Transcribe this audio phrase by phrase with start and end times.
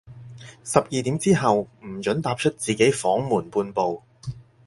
[0.63, 4.01] 十二點之後，唔准踏出自己房門半步